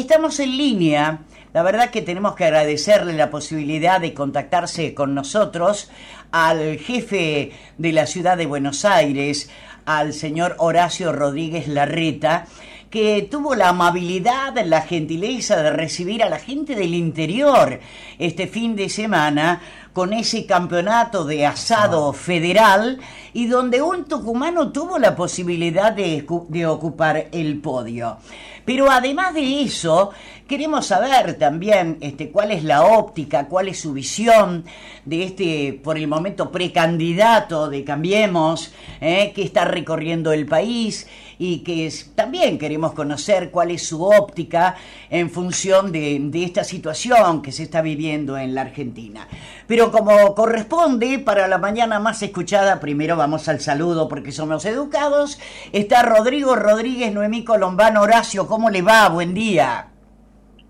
[0.00, 1.20] estamos en línea.
[1.52, 5.90] La verdad que tenemos que agradecerle la posibilidad de contactarse con nosotros
[6.30, 9.48] al jefe de la ciudad de Buenos Aires,
[9.86, 12.46] al señor Horacio Rodríguez Larreta,
[12.90, 17.80] que tuvo la amabilidad, la gentileza de recibir a la gente del interior
[18.18, 19.60] este fin de semana
[19.92, 22.98] con ese campeonato de asado federal
[23.32, 28.18] y donde un tucumano tuvo la posibilidad de, de, ocupar el podio.
[28.66, 30.10] Pero además de eso,
[30.48, 34.64] queremos saber también este, cuál es la óptica, cuál es su visión
[35.04, 41.06] de este, por el momento, precandidato de Cambiemos, eh, que está recorriendo el país
[41.38, 44.74] y que también queremos conocer cuál es su óptica
[45.10, 49.28] en función de esta situación que se está viviendo en la Argentina.
[49.66, 55.40] Pero como corresponde para la mañana más escuchada, primero vamos al saludo porque somos educados.
[55.72, 59.08] Está Rodrigo Rodríguez, Noemí Colombano, Horacio, ¿cómo le va?
[59.08, 59.88] Buen día.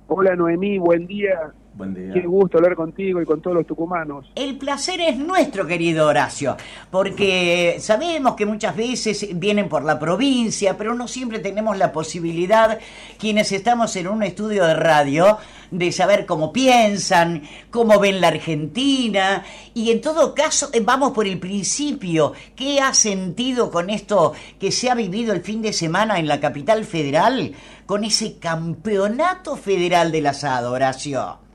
[0.09, 1.52] Hola Noemí, buen día.
[1.77, 2.15] Buen día.
[2.15, 4.24] Qué gusto hablar contigo y con todos los tucumanos.
[4.35, 6.57] El placer es nuestro, querido Horacio,
[6.91, 12.79] porque sabemos que muchas veces vienen por la provincia, pero no siempre tenemos la posibilidad,
[13.18, 15.37] quienes estamos en un estudio de radio,
[15.71, 21.27] de saber cómo piensan, cómo ven la Argentina, y en todo caso, eh, vamos por
[21.27, 26.18] el principio, ¿qué ha sentido con esto que se ha vivido el fin de semana
[26.18, 27.52] en la capital federal,
[27.85, 31.46] con ese campeonato federal del asado, Horacio?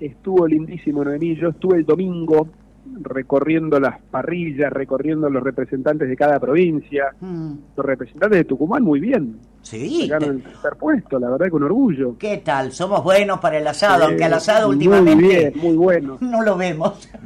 [0.00, 1.36] Estuvo lindísimo, Noemí.
[1.36, 2.48] Yo estuve el domingo
[3.02, 7.14] recorriendo las parrillas, recorriendo los representantes de cada provincia.
[7.20, 7.52] Mm.
[7.76, 9.38] Los representantes de Tucumán, muy bien.
[9.62, 10.02] Sí.
[10.02, 12.16] Llegaron el tercer puesto, la verdad, con orgullo.
[12.18, 12.72] ¿Qué tal?
[12.72, 15.14] Somos buenos para el asado, aunque al asado últimamente.
[15.14, 16.18] Muy bien, muy bueno.
[16.30, 17.08] No lo vemos.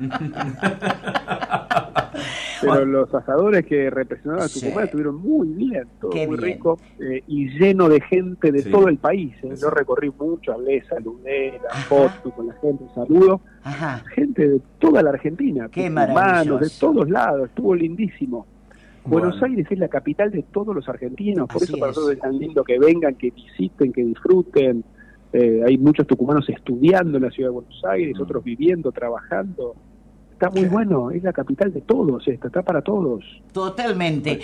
[2.72, 7.48] Pero los asadores que representaban a Tucumán estuvieron muy bien, todo muy rico eh, y
[7.58, 9.34] lleno de gente de todo el país.
[9.42, 9.54] ¿eh?
[9.60, 13.40] Yo recorrí mucho, hablé, saludé, la foto con la gente, saludo.
[14.14, 18.46] Gente de toda la Argentina, Qué de todos lados, estuvo lindísimo.
[19.06, 22.38] Buenos Aires es la capital de todos los argentinos, por eso para nosotros es tan
[22.38, 24.82] lindo que vengan, que visiten, que disfruten.
[25.32, 28.22] Eh, hay muchos tucumanos estudiando en la ciudad de Buenos Aires, mm.
[28.22, 29.74] otros viviendo, trabajando
[30.44, 33.24] está muy bueno, es la capital de todos esta, está para todos.
[33.52, 34.40] Totalmente.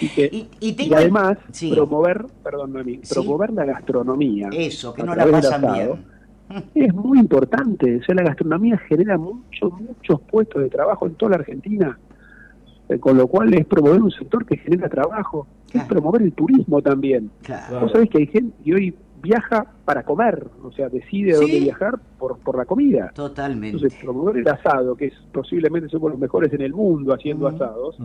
[0.61, 1.39] y, además,
[1.73, 2.75] promover, perdón,
[3.09, 4.49] promover la gastronomía.
[4.53, 6.21] Eso, que no la pasan bien.
[6.75, 11.31] Es muy importante, o sea, la gastronomía genera muchos, muchos puestos de trabajo en toda
[11.31, 11.97] la Argentina,
[12.89, 16.83] eh, con lo cual es promover un sector que genera trabajo, es promover el turismo
[16.83, 17.31] también.
[17.43, 17.83] Claro.
[17.83, 21.99] Vos sabés que hay gente, y hoy viaja para comer, o sea, decide dónde viajar
[22.19, 23.11] por, por la comida.
[23.15, 23.77] Totalmente.
[23.77, 27.97] Entonces, promover el asado, que es posiblemente somos los mejores en el mundo haciendo asados,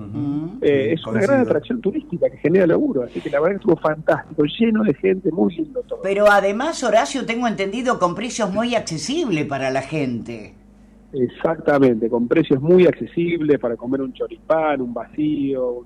[0.61, 3.77] eh, es una gran atracción turística que genera laburo, así que la verdad que estuvo
[3.77, 5.99] fantástico, lleno de gente, muy lindo todo.
[6.01, 10.53] Pero además, Horacio, tengo entendido con precios muy accesibles para la gente.
[11.13, 15.85] Exactamente, con precios muy accesibles para comer un choripán, un vacío,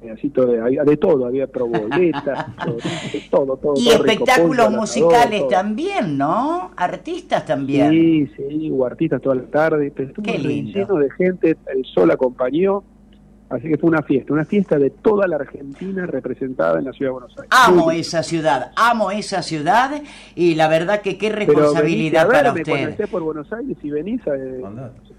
[0.00, 2.46] pedacito de, de todo, había proboletas,
[3.30, 6.70] todo, todo, Y espectáculos musicales también, ¿no?
[6.76, 7.90] Artistas también.
[7.90, 12.82] Sí, sí, hubo artistas toda la tarde, pero estuvo lleno de gente, el sol acompañó,
[13.50, 17.08] Así que fue una fiesta, una fiesta de toda la Argentina representada en la ciudad
[17.08, 17.50] de Buenos Aires.
[17.50, 20.02] Amo esa ciudad, amo esa ciudad
[20.36, 22.90] y la verdad que qué responsabilidad para usted.
[22.90, 24.34] Esté por Buenos Aires y venís a,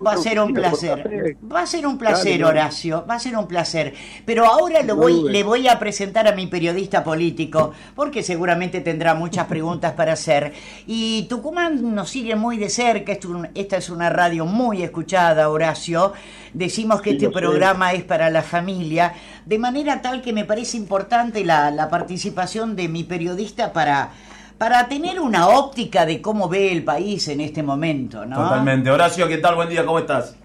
[0.05, 3.47] Va a ser un placer, va a ser un placer Horacio, va a ser un
[3.47, 3.93] placer.
[4.25, 9.13] Pero ahora lo voy, le voy a presentar a mi periodista político porque seguramente tendrá
[9.13, 10.53] muchas preguntas para hacer.
[10.87, 13.11] Y Tucumán nos sigue muy de cerca,
[13.53, 16.13] esta es una radio muy escuchada Horacio.
[16.53, 19.13] Decimos que este programa es para la familia,
[19.45, 24.11] de manera tal que me parece importante la, la participación de mi periodista para,
[24.57, 28.37] para tener una óptica de cómo ve el país en este momento, ¿no?
[28.37, 28.91] Totalmente.
[28.91, 29.55] Horacio, ¿qué tal?
[29.55, 30.35] Buen día, ¿cómo estás?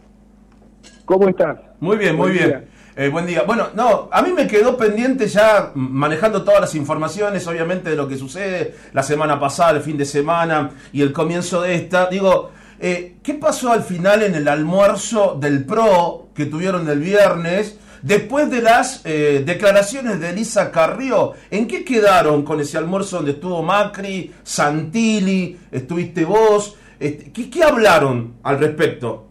[1.04, 1.58] ¿Cómo estás?
[1.80, 2.68] Muy bien, muy bien.
[2.96, 3.42] Eh, buen día.
[3.42, 8.08] Bueno, no, a mí me quedó pendiente ya manejando todas las informaciones, obviamente, de lo
[8.08, 12.06] que sucede la semana pasada, el fin de semana y el comienzo de esta.
[12.06, 17.80] Digo, eh, ¿Qué pasó al final en el almuerzo del PRO que tuvieron el viernes?
[18.02, 23.32] Después de las eh, declaraciones de Elisa Carrió, ¿en qué quedaron con ese almuerzo donde
[23.32, 26.76] estuvo Macri, Santilli, estuviste vos?
[27.00, 29.26] Este, ¿qué, hablaron al respecto?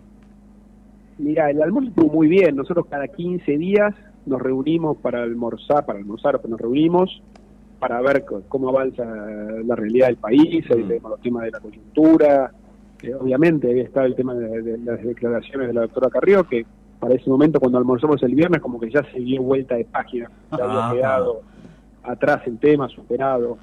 [1.17, 2.55] Mira, el almuerzo estuvo muy bien.
[2.55, 3.93] Nosotros cada 15 días
[4.25, 7.21] nos reunimos para almorzar, para almorzar, nos reunimos
[7.79, 11.07] para ver cómo avanza la realidad del país, mm.
[11.07, 12.51] los temas de la coyuntura,
[13.13, 16.65] obviamente había estado el tema de, las declaraciones de la doctora Carrió, que
[16.99, 20.29] para ese momento cuando almorzamos el viernes como que ya se dio vuelta de página,
[20.51, 21.41] ya había quedado
[22.03, 23.57] atrás el tema, superado.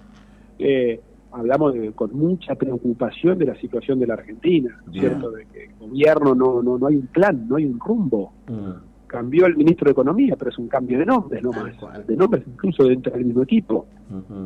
[0.59, 1.01] Eh,
[1.33, 5.31] hablamos con mucha preocupación de la situación de la Argentina, ¿cierto?
[5.31, 8.33] De que el gobierno no, no, no hay un plan, no hay un rumbo.
[8.49, 9.07] Mm.
[9.07, 12.45] Cambió el ministro de Economía, pero es un cambio de nombres no más, de nombres
[12.47, 13.87] incluso dentro del mismo equipo.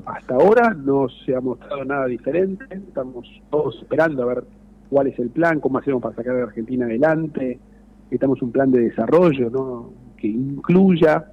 [0.07, 4.45] Hasta ahora no se ha mostrado nada diferente, estamos todos esperando a ver
[4.89, 7.59] cuál es el plan, cómo hacemos para sacar a la Argentina adelante,
[8.11, 9.91] estamos un plan de desarrollo ¿no?
[10.17, 11.31] que incluya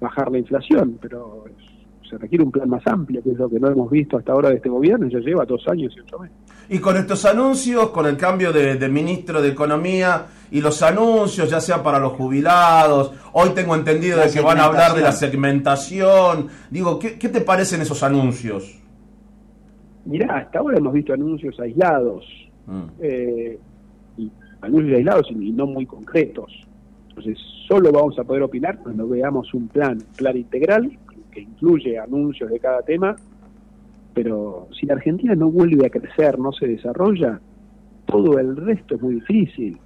[0.00, 1.44] bajar la inflación, pero
[2.10, 4.48] se requiere un plan más amplio, que es lo que no hemos visto hasta ahora
[4.48, 6.36] de este gobierno, ya lleva dos años y ocho meses.
[6.68, 11.60] Y con estos anuncios, con el cambio de, ministro de Economía y los anuncios, ya
[11.60, 16.48] sea para los jubilados, hoy tengo entendido de que van a hablar de la segmentación,
[16.70, 18.76] digo, ¿qué, te parecen esos anuncios?
[20.04, 22.24] Mirá, hasta ahora hemos visto anuncios aislados,
[22.66, 22.82] mm.
[23.00, 23.58] eh,
[24.60, 26.66] anuncios aislados y no muy concretos.
[27.08, 30.90] Entonces, solo vamos a poder opinar cuando veamos un plan, plan integral
[31.30, 33.16] que incluye anuncios de cada tema,
[34.12, 37.40] pero si la Argentina no vuelve a crecer, no se desarrolla,
[38.06, 39.78] todo el resto es muy difícil.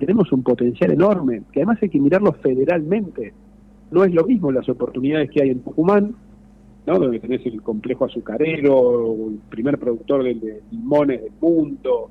[0.00, 3.34] tenemos un potencial enorme, que además hay que mirarlo federalmente.
[3.90, 6.14] No es lo mismo las oportunidades que hay en Tucumán,
[6.86, 6.98] ¿no?
[6.98, 12.10] donde tenés el complejo azucarero, el primer productor de, limones del mundo,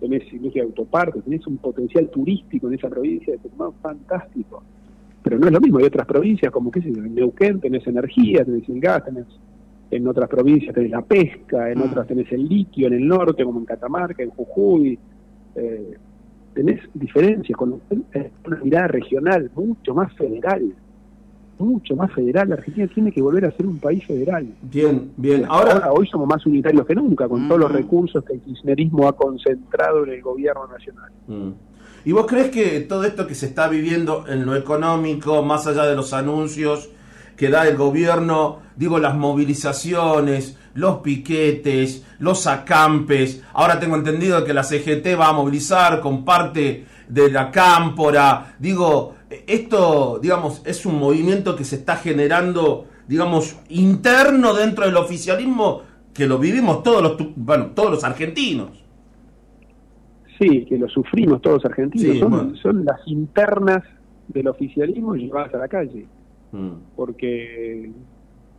[0.00, 4.62] tenés industria de autopartes, tenés un potencial turístico en esa provincia de Tucumán fantástico
[5.26, 7.84] pero no es lo mismo, hay otras provincias como, qué sé yo, en Neuquén tenés
[7.88, 9.26] energía, tenés el gas, tenés
[9.90, 11.82] en otras provincias tenés la pesca, en mm.
[11.82, 14.96] otras tenés el litio, en el norte como en Catamarca, en Jujuy,
[15.56, 15.96] eh,
[16.54, 20.72] tenés diferencias con una mirada regional, mucho más federal,
[21.58, 22.48] mucho más federal.
[22.48, 24.46] La Argentina tiene que volver a ser un país federal.
[24.62, 25.44] Bien, bien.
[25.48, 27.74] Ahora, hoy somos más unitarios que nunca, con todos los mm.
[27.74, 31.10] recursos que el kirchnerismo ha concentrado en el gobierno nacional.
[31.26, 31.50] Mm.
[32.04, 35.86] ¿Y vos crees que todo esto que se está viviendo en lo económico, más allá
[35.86, 36.88] de los anuncios
[37.36, 44.54] que da el gobierno, digo, las movilizaciones, los piquetes, los acampes, ahora tengo entendido que
[44.54, 50.98] la CGT va a movilizar con parte de la cámpora, digo, esto, digamos, es un
[50.98, 55.82] movimiento que se está generando, digamos, interno dentro del oficialismo
[56.12, 58.84] que lo vivimos todos los, bueno, todos los argentinos.
[60.38, 62.58] Sí, que lo sufrimos todos los argentinos.
[62.60, 63.82] son, las internas
[64.28, 66.06] del oficialismo llevadas a la calle.
[66.52, 66.72] Mm.
[66.94, 67.90] Porque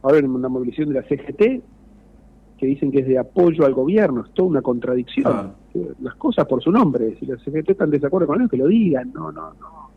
[0.01, 1.63] ahora en una movilización de la CGT
[2.57, 5.53] que dicen que es de apoyo al gobierno, es toda una contradicción.
[6.01, 8.67] Las cosas por su nombre, si la CGT están de desacuerdo con ellos, que lo
[8.67, 9.91] digan, no, no, no.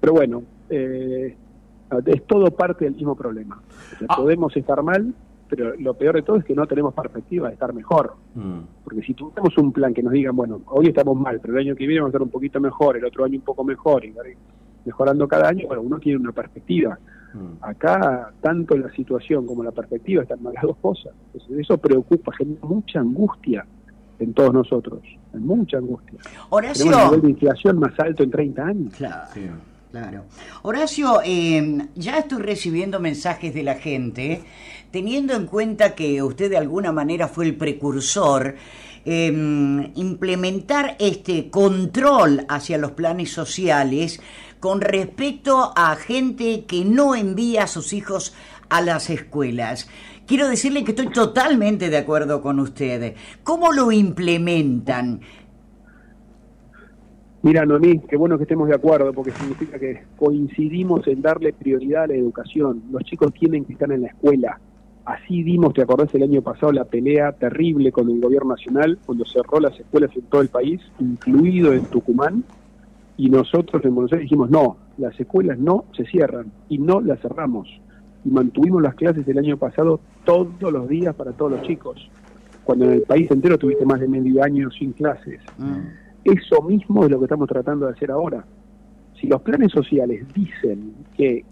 [0.00, 1.36] Pero bueno, eh,
[2.06, 3.60] es todo parte del mismo problema.
[4.08, 4.16] Ah.
[4.16, 5.12] Podemos estar mal,
[5.48, 8.14] pero lo peor de todo es que no tenemos perspectiva de estar mejor.
[8.34, 8.60] Mm.
[8.84, 11.76] Porque si tuviéramos un plan que nos digan, bueno, hoy estamos mal, pero el año
[11.76, 14.14] que viene vamos a estar un poquito mejor, el otro año un poco mejor, y
[14.84, 16.98] mejorando cada año, bueno, uno tiene una perspectiva.
[17.34, 17.62] Mm.
[17.62, 21.12] Acá, tanto la situación como la perspectiva están mal las dos cosas.
[21.34, 23.66] eso preocupa, genera mucha angustia
[24.20, 25.00] en todos nosotros,
[25.34, 26.20] mucha angustia.
[26.50, 26.84] Horacio.
[26.84, 28.94] Tenemos un nivel de inflación más alto en 30 años.
[28.94, 29.60] Claro.
[29.90, 30.26] Claro.
[30.62, 34.44] Horacio, eh, ya estoy recibiendo mensajes de la gente
[34.90, 38.56] teniendo en cuenta que usted de alguna manera fue el precursor,
[39.04, 44.20] em, implementar este control hacia los planes sociales
[44.58, 48.34] con respecto a gente que no envía a sus hijos
[48.68, 49.88] a las escuelas.
[50.26, 53.16] Quiero decirle que estoy totalmente de acuerdo con usted.
[53.42, 55.22] ¿Cómo lo implementan?
[57.42, 62.04] Mira, Noemí, qué bueno que estemos de acuerdo, porque significa que coincidimos en darle prioridad
[62.04, 62.82] a la educación.
[62.92, 64.60] Los chicos tienen que estar en la escuela.
[65.06, 69.24] Así dimos, te acordás, el año pasado la pelea terrible con el gobierno nacional cuando
[69.24, 72.44] cerró las escuelas en todo el país, incluido en Tucumán,
[73.16, 77.20] y nosotros en Buenos Aires dijimos, no, las escuelas no se cierran y no las
[77.20, 77.68] cerramos.
[78.24, 82.10] Y mantuvimos las clases el año pasado todos los días para todos los chicos,
[82.64, 85.40] cuando en el país entero tuviste más de medio año sin clases.
[85.56, 85.99] Mm.
[86.24, 88.44] Eso mismo es lo que estamos tratando de hacer ahora.
[89.20, 91.44] Si los planes sociales dicen que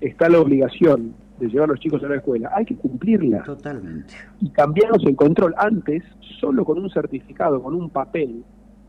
[0.00, 3.42] está la obligación de llevar a los chicos a la escuela, hay que cumplirla.
[3.42, 4.14] Totalmente.
[4.40, 5.54] Y cambiarnos el control.
[5.58, 6.02] Antes,
[6.40, 8.42] solo con un certificado, con un papel,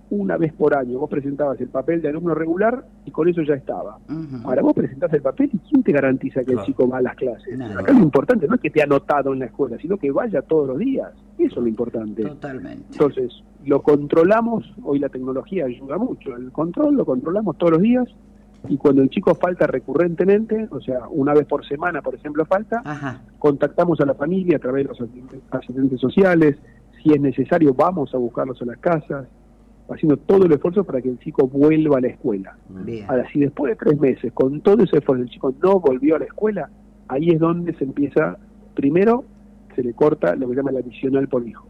[0.10, 3.56] una vez por año, vos presentabas el papel de alumno regular y con eso ya
[3.56, 4.00] estaba.
[4.44, 7.16] Ahora vos presentás el papel y ¿quién te garantiza que el chico va a las
[7.16, 7.60] clases?
[7.60, 10.42] Acá lo importante no es que te ha anotado en la escuela, sino que vaya
[10.42, 11.12] todos los días.
[11.38, 12.24] Eso es lo importante.
[12.24, 12.86] Totalmente.
[12.92, 18.08] Entonces, lo controlamos, hoy la tecnología ayuda mucho, el control lo controlamos todos los días
[18.70, 23.22] y cuando el chico falta recurrentemente, o sea, una vez por semana, por ejemplo, falta,
[23.40, 25.10] contactamos a la familia a través de los
[25.52, 26.58] asistentes sociales,
[27.02, 29.28] si es necesario vamos a buscarlos a las casas,
[29.90, 32.58] haciendo todo el esfuerzo para que el chico vuelva a la escuela.
[33.08, 36.20] Ahora, si después de tres meses, con todo ese esfuerzo, el chico no volvió a
[36.20, 36.70] la escuela,
[37.08, 38.38] ahí es donde se empieza,
[38.76, 39.24] primero,
[39.76, 41.68] se le corta lo que se llama el adicional por hijo.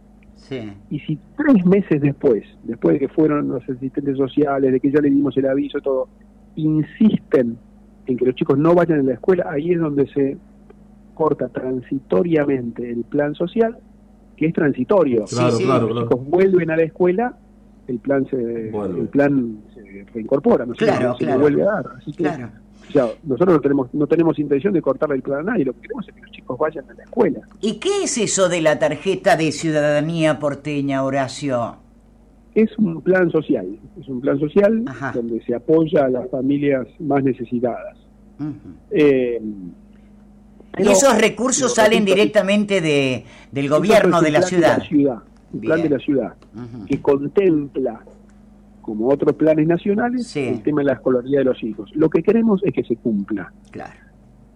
[0.90, 5.02] Y si tres meses después, después de que fueron los asistentes sociales, de que ya
[5.02, 6.08] le dimos el aviso, todo,
[6.56, 7.58] insisten
[8.06, 10.38] en que los chicos no vayan a la escuela, ahí es donde se
[11.14, 13.78] corta transitoriamente el plan social,
[14.38, 15.26] que es transitorio.
[15.26, 17.38] Claro, claro, los chicos vuelven a la escuela,
[17.88, 21.86] el plan se, el plan se reincorpora, no, claro, se, vuelve a dar.
[21.98, 22.24] Así que,
[23.24, 26.08] nosotros no tenemos, no tenemos intención de cortarle el plan a nadie, lo que queremos
[26.08, 27.40] es que los chicos vayan a la escuela.
[27.62, 31.78] ¿Y qué es eso de la tarjeta de ciudadanía porteña, Horacio?
[32.56, 33.68] Es un plan social,
[34.00, 37.98] es un plan social donde se apoya a las familias más necesitadas.
[38.92, 39.42] Eh,
[40.80, 44.82] y esos recursos salen directamente de, del gobierno de la ciudad.
[44.84, 45.20] ciudad.
[45.54, 46.36] Un plan de la ciudad
[46.88, 48.02] que contempla
[48.82, 51.92] como otros planes nacionales, el tema de la escolaridad de los hijos.
[51.94, 53.52] Lo que queremos es que se cumpla.
[53.72, 53.94] Claro.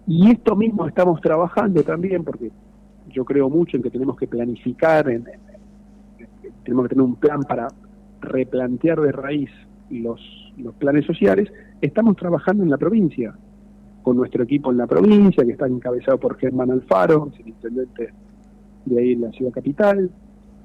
[0.08, 2.50] Y esto mismo estamos trabajando también, porque
[3.10, 5.26] yo creo mucho en que tenemos que planificar, en,
[6.64, 7.68] tenemos que tener un plan para
[8.22, 9.50] replantear de raíz
[9.90, 10.22] los,
[10.58, 11.52] los planes sociales.
[11.82, 13.36] Estamos trabajando en la provincia,
[14.02, 18.14] con nuestro equipo en la provincia, que está encabezado por Germán Alfaro, el intendente
[18.86, 20.10] de ahí en la ciudad capital,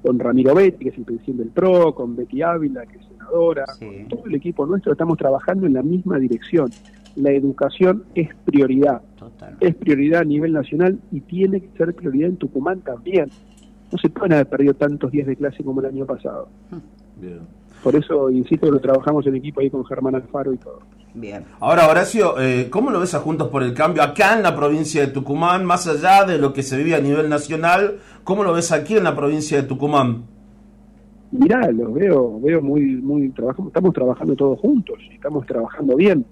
[0.06, 3.64] con Ramiro Betty, que es el presidente del PRO, con Betty Ávila, que es senadora,
[3.76, 6.70] con todo el equipo nuestro estamos trabajando en la misma dirección.
[7.16, 9.02] La educación es prioridad,
[9.58, 13.30] es prioridad a nivel nacional y tiene que ser prioridad en Tucumán también.
[13.90, 16.48] No se pueden haber perdido tantos días de clase como el año pasado.
[17.82, 20.80] Por eso, insisto, lo trabajamos en equipo ahí con Germán Alfaro y todo.
[21.16, 21.46] Bien.
[21.60, 25.00] Ahora, Horacio, eh, ¿cómo lo ves a Juntos por el Cambio acá en la provincia
[25.00, 28.00] de Tucumán, más allá de lo que se vive a nivel nacional?
[28.22, 30.24] ¿Cómo lo ves aquí en la provincia de Tucumán?
[31.32, 36.22] Mirá, lo veo, veo muy, muy trabajamos, estamos trabajando todos juntos, estamos trabajando bien.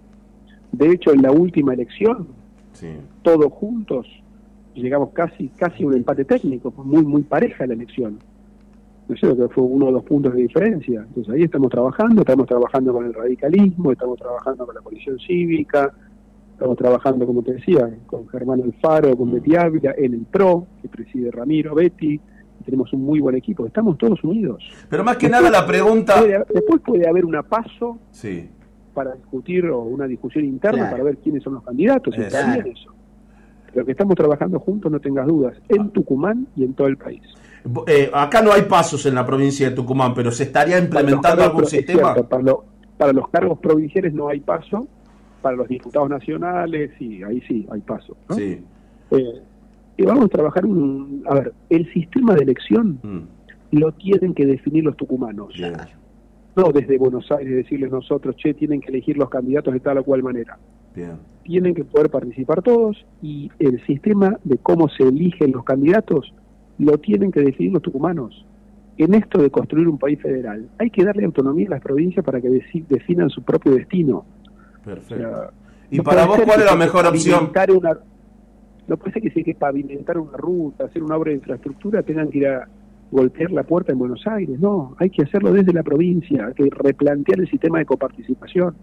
[0.71, 2.29] De hecho, en la última elección,
[3.23, 4.07] todos juntos,
[4.75, 8.19] llegamos casi, casi a un empate técnico, muy, muy pareja la elección
[9.09, 11.05] no sé, que fue uno o dos puntos de diferencia.
[11.07, 15.93] Entonces ahí estamos trabajando, estamos trabajando con el radicalismo, estamos trabajando con la coalición cívica,
[16.53, 20.89] estamos trabajando, como te decía, con Germán Alfaro, con Betty Ávila, en el PRO, que
[20.89, 22.19] preside Ramiro, Betty,
[22.65, 24.63] tenemos un muy buen equipo, estamos todos unidos.
[24.89, 26.23] Pero más que nada la pregunta...
[26.23, 28.49] después puede haber una paso sí.
[28.95, 32.93] para discutir o una discusión interna para ver quiénes son los candidatos, está bien eso.
[33.73, 37.23] Pero que estamos trabajando juntos, no tengas dudas, en Tucumán y en todo el país.
[37.87, 41.65] Eh, acá no hay pasos en la provincia de Tucumán, pero ¿se estaría implementando algún
[41.65, 42.15] sistema?
[42.15, 44.87] para, los cargos provinciales no hay paso,
[45.41, 48.17] para los diputados nacionales, sí, ahí sí hay paso.
[48.31, 48.63] Sí.
[49.11, 49.43] Eh,
[49.97, 51.25] y vamos a trabajar un...
[51.27, 53.79] A ver, el sistema de elección mm.
[53.79, 55.55] lo tienen que definir los tucumanos.
[56.57, 60.05] No desde Buenos Aires decirles nosotros, che, tienen que elegir los candidatos de tal o
[60.05, 60.59] cual manera.
[60.95, 61.19] Bien.
[61.43, 66.33] Tienen que poder participar todos y el sistema de cómo se eligen los candidatos
[66.79, 68.45] lo tienen que decidir los tucumanos.
[68.97, 72.41] En esto de construir un país federal, hay que darle autonomía a las provincias para
[72.41, 72.49] que
[72.89, 74.25] definan su propio destino.
[74.85, 75.53] Perfecto.
[75.91, 77.51] ¿Y para vos cuál es la mejor opción?
[77.77, 77.99] Una,
[78.87, 82.03] no puede ser que si hay que pavimentar una ruta, hacer una obra de infraestructura,
[82.03, 82.69] tengan que ir a
[83.11, 84.59] golpear la puerta en Buenos Aires.
[84.59, 88.77] No, hay que hacerlo desde la provincia, hay que replantear el sistema de coparticipación.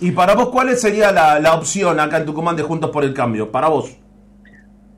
[0.00, 3.14] ¿Y para vos cuál sería la, la opción acá en Tucumán de Juntos por el
[3.14, 3.50] Cambio?
[3.50, 3.98] Para vos.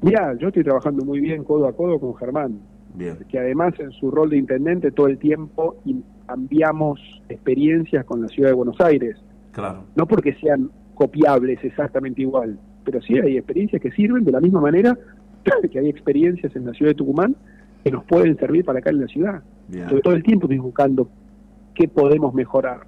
[0.01, 2.61] Mira, yo estoy trabajando muy bien codo a codo con Germán,
[3.29, 5.77] que además en su rol de intendente todo el tiempo
[6.27, 9.17] cambiamos experiencias con la ciudad de Buenos Aires.
[9.53, 9.85] Claro.
[9.97, 14.61] No porque sean copiables exactamente igual, pero sí hay experiencias que sirven de la misma
[14.61, 14.97] manera
[15.71, 17.35] que hay experiencias en la ciudad de Tucumán
[17.83, 19.43] que nos pueden servir para acá en la ciudad.
[19.71, 21.09] Entonces, todo el tiempo estoy buscando
[21.75, 22.81] qué podemos mejorar.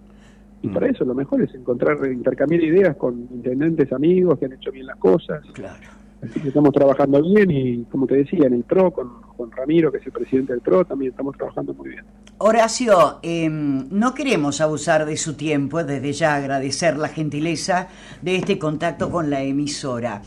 [0.62, 0.90] Y para mm.
[0.90, 4.97] eso lo mejor es encontrar, intercambiar ideas con intendentes amigos que han hecho bien las
[4.97, 5.43] cosas.
[5.52, 9.98] Claro estamos trabajando bien y, como te decía, en el PRO, con, con Ramiro, que
[9.98, 12.04] es el presidente del PRO, también estamos trabajando muy bien.
[12.38, 17.88] Horacio, em, no queremos abusar de su tiempo, desde ya agradecer la gentileza
[18.22, 20.22] de este contacto con la emisora.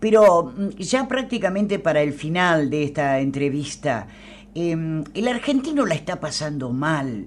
[0.00, 4.08] Pero mm, ya prácticamente para el final de esta entrevista,
[4.54, 7.26] em, el argentino la está pasando mal.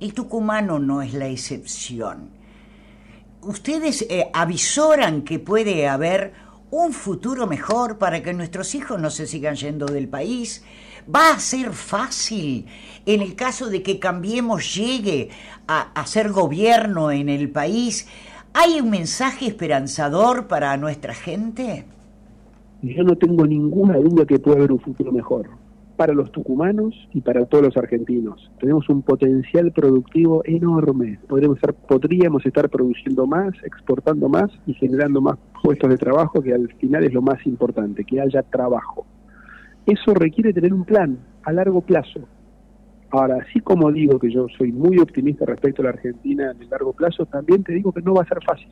[0.00, 2.30] El tucumano no es la excepción.
[3.42, 6.32] ¿Ustedes eh, avisoran que puede haber
[6.82, 10.64] un futuro mejor para que nuestros hijos no se sigan yendo del país.
[11.14, 12.66] Va a ser fácil
[13.06, 15.28] en el caso de que cambiemos, llegue
[15.68, 18.08] a, ser gobierno en el país.
[18.54, 21.84] ¿Hay un mensaje esperanzador para nuestra gente?
[22.82, 25.48] Yo no tengo ninguna duda que puede haber un futuro mejor
[25.96, 28.50] para los tucumanos y para todos los argentinos.
[28.58, 31.18] Tenemos un potencial productivo enorme.
[31.28, 36.52] Podríamos estar, podríamos estar produciendo más, exportando más y generando más puestos de trabajo, que
[36.52, 39.06] al final es lo más importante, que haya trabajo.
[39.86, 42.20] eso requiere tener un plan a largo plazo.
[43.10, 46.68] Ahora, así como digo que yo soy muy optimista respecto a la Argentina en el
[46.68, 48.68] largo plazo, también te digo que no va a ser fácil.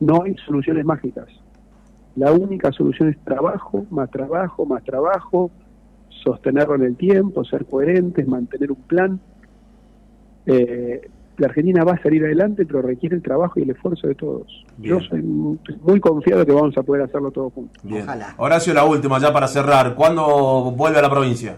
[0.00, 1.26] No hay soluciones mágicas.
[2.14, 5.50] La única solución es trabajo, más trabajo, más trabajo,
[6.08, 9.20] sostenerlo en el tiempo, ser coherentes, mantener un plan.
[10.46, 14.14] Eh, la Argentina va a salir adelante, pero requiere el trabajo y el esfuerzo de
[14.14, 14.64] todos.
[14.78, 17.80] Yo soy muy confiado que vamos a poder hacerlo todos juntos.
[17.84, 18.34] Ojalá.
[18.38, 19.94] Horacio, la última, ya para cerrar.
[19.94, 21.56] ¿Cuándo vuelve a la provincia?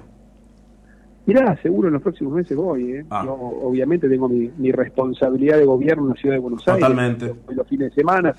[1.26, 2.92] Mirá, seguro en los próximos meses voy.
[2.92, 3.04] ¿eh?
[3.10, 3.22] Ah.
[3.24, 6.80] Yo, obviamente tengo mi, responsabilidad de gobierno en la ciudad de Buenos Aires.
[6.80, 7.34] Totalmente.
[7.54, 8.34] Los, fines de semana.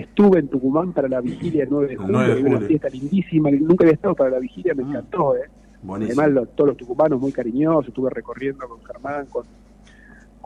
[0.00, 3.50] Estuve en Tucumán para la vigilia del 9 de julio, una fiesta lindísima.
[3.50, 4.88] Nunca había estado para la vigilia, me mm.
[4.90, 5.36] encantó.
[5.36, 5.48] ¿eh?
[5.88, 7.88] Además, todos los tucumanos muy cariñosos.
[7.88, 9.44] Estuve recorriendo con Germán, con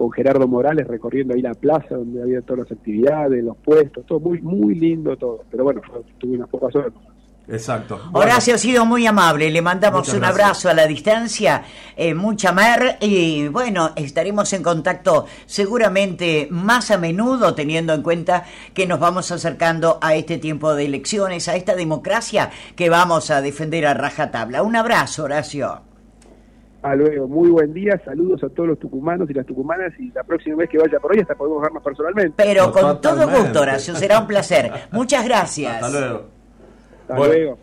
[0.00, 4.18] con Gerardo Morales recorriendo ahí la plaza donde había todas las actividades, los puestos, todo
[4.18, 5.44] muy muy lindo todo.
[5.50, 5.82] Pero bueno,
[6.16, 6.94] tuve unas pocas horas.
[7.48, 8.00] Exacto.
[8.12, 11.64] Horacio ha sido muy amable, le mandamos un abrazo a la distancia,
[11.96, 18.44] eh, mucha mer y bueno, estaremos en contacto seguramente más a menudo teniendo en cuenta
[18.72, 23.40] que nos vamos acercando a este tiempo de elecciones, a esta democracia que vamos a
[23.40, 24.62] defender a rajatabla.
[24.62, 25.82] Un abrazo, Horacio.
[26.82, 30.22] A luego, muy buen día, saludos a todos los tucumanos y las tucumanas y la
[30.22, 32.32] próxima vez que vaya por ahí hasta podemos vernos personalmente.
[32.36, 34.70] Pero con todo gusto, Horacio, será un placer.
[34.92, 35.74] Muchas gracias.
[35.74, 36.39] Hasta luego.
[37.10, 37.34] Hasta bueno.
[37.34, 37.58] luego.